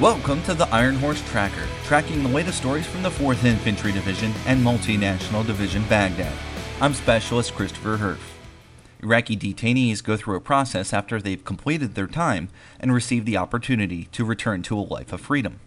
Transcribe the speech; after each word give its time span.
Welcome 0.00 0.42
to 0.42 0.54
the 0.54 0.66
Iron 0.74 0.96
Horse 0.96 1.22
Tracker, 1.30 1.68
tracking 1.84 2.24
the 2.24 2.28
latest 2.28 2.58
stories 2.58 2.84
from 2.84 3.04
the 3.04 3.10
4th 3.10 3.44
Infantry 3.44 3.92
Division 3.92 4.34
and 4.44 4.60
Multinational 4.60 5.46
Division 5.46 5.84
Baghdad. 5.84 6.36
I'm 6.80 6.94
Specialist 6.94 7.54
Christopher 7.54 7.98
Herff. 7.98 8.18
Iraqi 9.00 9.36
detainees 9.36 10.02
go 10.02 10.16
through 10.16 10.34
a 10.34 10.40
process 10.40 10.92
after 10.92 11.20
they've 11.20 11.44
completed 11.44 11.94
their 11.94 12.08
time 12.08 12.48
and 12.80 12.92
receive 12.92 13.24
the 13.24 13.36
opportunity 13.36 14.06
to 14.06 14.24
return 14.24 14.62
to 14.62 14.76
a 14.76 14.80
life 14.80 15.12
of 15.12 15.20
freedom. 15.20 15.60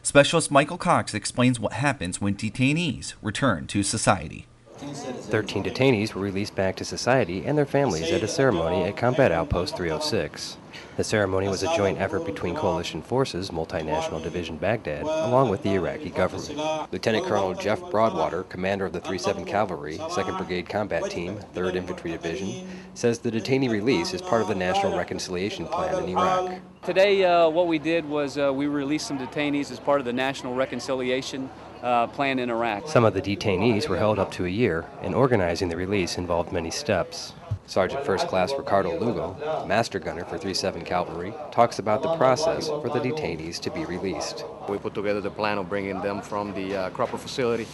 Specialist 0.00 0.52
Michael 0.52 0.78
Cox 0.78 1.12
explains 1.12 1.58
what 1.58 1.72
happens 1.72 2.20
when 2.20 2.36
detainees 2.36 3.14
return 3.20 3.66
to 3.66 3.82
society. 3.82 4.46
13 4.82 5.62
detainees 5.62 6.14
were 6.14 6.22
released 6.22 6.54
back 6.54 6.76
to 6.76 6.84
society 6.84 7.44
and 7.44 7.56
their 7.56 7.66
families 7.66 8.10
at 8.10 8.22
a 8.22 8.28
ceremony 8.28 8.84
at 8.84 8.96
Combat 8.96 9.30
Outpost 9.30 9.76
306. 9.76 10.56
The 10.96 11.04
ceremony 11.04 11.48
was 11.48 11.62
a 11.62 11.74
joint 11.76 12.00
effort 12.00 12.26
between 12.26 12.54
coalition 12.54 13.00
forces, 13.00 13.50
Multinational 13.50 14.22
Division 14.22 14.56
Baghdad, 14.56 15.02
along 15.02 15.48
with 15.48 15.62
the 15.62 15.74
Iraqi 15.74 16.10
government. 16.10 16.58
Lieutenant 16.92 17.24
Colonel 17.26 17.54
Jeff 17.54 17.80
Broadwater, 17.90 18.42
commander 18.44 18.86
of 18.86 18.92
the 18.92 19.00
37 19.00 19.44
Cavalry, 19.44 19.98
2nd 19.98 20.36
Brigade 20.36 20.68
Combat 20.68 21.10
Team, 21.10 21.38
3rd 21.54 21.76
Infantry 21.76 22.10
Division, 22.10 22.68
says 22.94 23.18
the 23.18 23.30
detainee 23.30 23.70
release 23.70 24.12
is 24.12 24.20
part 24.20 24.42
of 24.42 24.48
the 24.48 24.54
National 24.54 24.96
Reconciliation 24.96 25.66
Plan 25.66 26.02
in 26.02 26.10
Iraq. 26.10 26.60
Today, 26.84 27.24
uh, 27.24 27.48
what 27.48 27.68
we 27.68 27.78
did 27.78 28.04
was 28.06 28.36
uh, 28.36 28.52
we 28.52 28.66
released 28.66 29.06
some 29.06 29.18
detainees 29.18 29.70
as 29.70 29.78
part 29.78 30.00
of 30.00 30.04
the 30.04 30.12
National 30.12 30.54
Reconciliation 30.54 31.48
uh, 31.82 32.06
Plan 32.08 32.38
in 32.38 32.50
Iraq. 32.50 32.88
Some 32.88 33.04
of 33.04 33.14
the 33.14 33.22
detainees 33.22 33.88
were 33.88 33.96
held 33.96 34.18
up 34.18 34.30
to 34.32 34.44
a 34.44 34.48
year, 34.48 34.86
and 35.00 35.14
organizing 35.14 35.68
the 35.68 35.76
release 35.76 36.16
involved 36.16 36.52
many 36.52 36.70
steps. 36.70 37.32
Sergeant 37.66 38.04
First 38.04 38.28
Class 38.28 38.52
Ricardo 38.56 38.98
Lugo, 38.98 39.64
Master 39.66 39.98
Gunner 39.98 40.24
for 40.24 40.36
37 40.36 40.84
Cavalry, 40.84 41.32
talks 41.52 41.78
about 41.78 42.02
the 42.02 42.14
process 42.16 42.68
for 42.68 42.88
the 42.88 43.00
detainees 43.00 43.60
to 43.60 43.70
be 43.70 43.84
released. 43.84 44.44
We 44.68 44.78
put 44.78 44.94
together 44.94 45.20
the 45.20 45.30
plan 45.30 45.58
of 45.58 45.68
bringing 45.68 46.00
them 46.00 46.22
from 46.22 46.52
the 46.54 46.76
uh, 46.76 46.90
Cropper 46.90 47.18
facility 47.18 47.66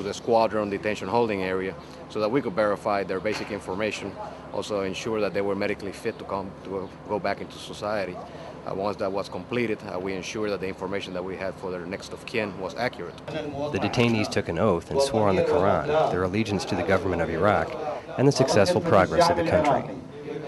to 0.00 0.08
the 0.08 0.14
squadron 0.14 0.70
detention 0.70 1.08
holding 1.08 1.42
area 1.42 1.74
so 2.08 2.20
that 2.20 2.30
we 2.30 2.40
could 2.40 2.54
verify 2.54 3.02
their 3.02 3.20
basic 3.20 3.50
information, 3.50 4.12
also 4.52 4.80
ensure 4.82 5.20
that 5.20 5.34
they 5.34 5.42
were 5.42 5.54
medically 5.54 5.92
fit 5.92 6.18
to 6.18 6.24
come 6.24 6.50
to 6.64 6.88
go 7.08 7.18
back 7.18 7.40
into 7.40 7.58
society. 7.58 8.16
Uh, 8.66 8.74
once 8.74 8.96
that 8.96 9.10
was 9.10 9.28
completed, 9.28 9.78
uh, 9.92 9.98
we 9.98 10.12
ensured 10.12 10.50
that 10.50 10.60
the 10.60 10.66
information 10.66 11.12
that 11.14 11.24
we 11.24 11.36
had 11.36 11.54
for 11.54 11.70
their 11.70 11.86
next 11.86 12.12
of 12.12 12.24
kin 12.26 12.58
was 12.58 12.74
accurate. 12.76 13.16
The 13.26 13.78
detainees 13.78 14.30
took 14.30 14.48
an 14.48 14.58
oath 14.58 14.90
and 14.90 15.00
swore 15.00 15.28
on 15.28 15.36
the 15.36 15.44
Quran 15.44 16.10
their 16.10 16.24
allegiance 16.24 16.64
to 16.66 16.74
the 16.74 16.82
government 16.82 17.22
of 17.22 17.30
Iraq 17.30 17.70
and 18.18 18.26
the 18.26 18.32
successful 18.32 18.80
progress 18.80 19.28
of 19.30 19.36
the 19.36 19.48
country. 19.48 19.94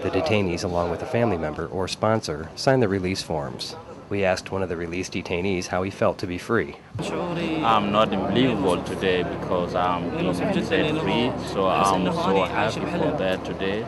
The 0.03 0.09
detainees, 0.09 0.63
along 0.63 0.91
with 0.91 1.01
a 1.01 1.05
family 1.05 1.37
member 1.37 1.67
or 1.67 1.87
sponsor, 1.87 2.49
signed 2.55 2.81
the 2.81 2.87
release 2.87 3.21
forms. 3.21 3.75
We 4.13 4.23
asked 4.23 4.51
one 4.51 4.61
of 4.61 4.69
the 4.69 4.77
released 4.77 5.13
detainees 5.13 5.65
how 5.65 5.81
he 5.81 5.89
felt 5.89 6.19
to 6.19 6.27
be 6.27 6.37
free. 6.37 6.75
I'm 6.99 7.91
not 7.91 8.13
unbelievable 8.13 8.83
today 8.83 9.23
because 9.23 9.73
I'm 9.73 10.11
being 10.15 10.35
set 10.35 11.01
free, 11.01 11.31
so 11.51 11.65
I'm 11.65 12.05
so 12.05 12.43
happy 12.43 12.81
for 12.81 13.17
that 13.17 13.43
today. 13.43 13.83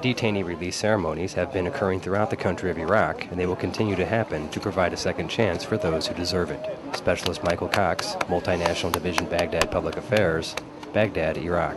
Detainee 0.00 0.44
release 0.44 0.76
ceremonies 0.76 1.32
have 1.32 1.52
been 1.52 1.66
occurring 1.66 1.98
throughout 1.98 2.30
the 2.30 2.36
country 2.36 2.70
of 2.70 2.78
Iraq, 2.78 3.24
and 3.32 3.40
they 3.40 3.46
will 3.46 3.56
continue 3.56 3.96
to 3.96 4.06
happen 4.06 4.48
to 4.50 4.60
provide 4.60 4.92
a 4.92 4.96
second 4.96 5.26
chance 5.26 5.64
for 5.64 5.76
those 5.76 6.06
who 6.06 6.14
deserve 6.14 6.52
it. 6.52 6.64
Specialist 6.94 7.42
Michael 7.42 7.66
Cox, 7.66 8.14
Multinational 8.28 8.92
Division 8.92 9.26
Baghdad 9.26 9.72
Public 9.72 9.96
Affairs, 9.96 10.54
Baghdad, 10.92 11.36
Iraq. 11.36 11.76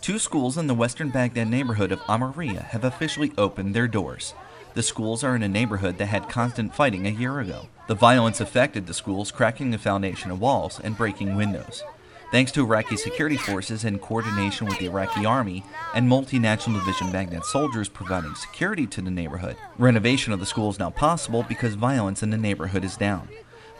Two 0.00 0.20
schools 0.20 0.56
in 0.56 0.68
the 0.68 0.74
western 0.74 1.10
Baghdad 1.10 1.48
neighborhood 1.48 1.90
of 1.90 1.98
Ameriyah 2.02 2.66
have 2.66 2.84
officially 2.84 3.32
opened 3.36 3.74
their 3.74 3.88
doors. 3.88 4.32
The 4.74 4.82
schools 4.82 5.24
are 5.24 5.34
in 5.34 5.42
a 5.42 5.48
neighborhood 5.48 5.98
that 5.98 6.06
had 6.06 6.28
constant 6.28 6.74
fighting 6.74 7.06
a 7.06 7.10
year 7.10 7.40
ago. 7.40 7.68
The 7.88 7.94
violence 7.96 8.40
affected 8.40 8.86
the 8.86 8.94
schools, 8.94 9.32
cracking 9.32 9.72
the 9.72 9.78
foundation 9.78 10.30
of 10.30 10.40
walls 10.40 10.80
and 10.82 10.96
breaking 10.96 11.34
windows. 11.34 11.82
Thanks 12.30 12.52
to 12.52 12.62
Iraqi 12.62 12.96
security 12.96 13.36
forces 13.36 13.84
in 13.84 13.98
coordination 13.98 14.68
with 14.68 14.78
the 14.78 14.86
Iraqi 14.86 15.26
army 15.26 15.64
and 15.96 16.08
multinational 16.08 16.78
division 16.78 17.10
Baghdad 17.10 17.44
soldiers 17.44 17.88
providing 17.88 18.36
security 18.36 18.86
to 18.86 19.02
the 19.02 19.10
neighborhood, 19.10 19.56
renovation 19.76 20.32
of 20.32 20.38
the 20.38 20.46
school 20.46 20.70
is 20.70 20.78
now 20.78 20.90
possible 20.90 21.42
because 21.42 21.74
violence 21.74 22.22
in 22.22 22.30
the 22.30 22.36
neighborhood 22.36 22.84
is 22.84 22.96
down. 22.96 23.28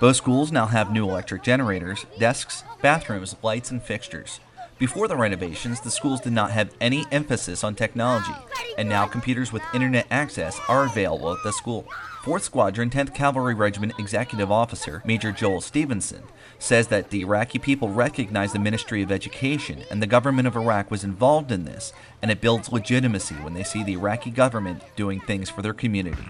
Both 0.01 0.17
schools 0.17 0.51
now 0.51 0.67
have 0.67 0.93
new 0.93 1.09
electric 1.09 1.45
generators, 1.45 2.05
desks, 2.19 2.65
bathrooms, 2.83 3.37
lights, 3.43 3.71
and 3.71 3.81
fixtures. 3.81 4.41
Before 4.81 5.09
the 5.09 5.17
renovations, 5.17 5.79
the 5.79 5.91
schools 5.91 6.23
did 6.23 6.33
not 6.33 6.53
have 6.53 6.75
any 6.81 7.05
emphasis 7.13 7.63
on 7.63 7.75
technology, 7.75 8.33
and 8.79 8.89
now 8.89 9.05
computers 9.05 9.53
with 9.53 9.63
internet 9.75 10.07
access 10.11 10.59
are 10.71 10.87
available 10.87 11.35
at 11.35 11.43
the 11.45 11.53
school. 11.53 11.85
4th 12.23 12.41
Squadron 12.41 12.89
10th 12.89 13.15
Cavalry 13.15 13.53
Regiment 13.53 13.93
Executive 13.99 14.51
Officer 14.51 15.03
Major 15.05 15.33
Joel 15.33 15.61
Stevenson 15.61 16.23
says 16.59 16.89
that 16.89 17.11
the 17.11 17.21
Iraqi 17.21 17.59
people 17.59 17.91
recognize 17.91 18.55
the 18.55 18.59
Ministry 18.59 19.03
of 19.03 19.13
Education 19.13 19.85
and 19.91 20.03
the 20.03 20.07
government 20.07 20.49
of 20.49 20.57
Iraq 20.57 20.91
was 20.91 21.05
involved 21.05 21.53
in 21.53 21.67
this, 21.67 21.93
and 22.23 22.31
it 22.31 22.41
builds 22.41 22.73
legitimacy 22.73 23.35
when 23.35 23.53
they 23.53 23.63
see 23.63 23.85
the 23.85 23.93
Iraqi 23.93 24.31
government 24.31 24.83
doing 24.97 25.21
things 25.21 25.51
for 25.51 25.61
their 25.61 25.75
community. 25.75 26.27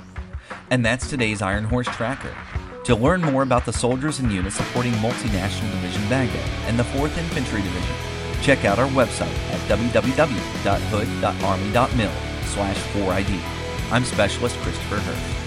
And 0.71 0.85
that's 0.85 1.09
today's 1.09 1.41
Iron 1.41 1.67
Horse 1.67 1.87
Tracker. 1.87 2.35
To 2.83 2.97
learn 2.97 3.21
more 3.21 3.45
about 3.45 3.65
the 3.65 3.73
soldiers 3.73 4.19
and 4.19 4.33
units 4.33 4.57
supporting 4.57 4.93
Multinational 4.95 5.71
Division 5.71 6.09
Baghdad 6.09 6.51
and 6.67 6.77
the 6.77 6.83
4th 6.83 7.17
Infantry 7.17 7.63
Division, 7.63 8.10
check 8.43 8.65
out 8.65 8.79
our 8.79 8.89
website 8.89 9.37
at 9.53 9.61
www.hood.army.mil 9.69 12.13
slash 12.47 12.77
4ID. 12.77 13.41
I'm 13.93 14.05
Specialist 14.05 14.57
Christopher 14.59 14.97
Herff. 14.97 15.40